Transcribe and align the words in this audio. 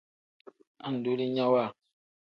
Andulinyawa. 0.87 1.63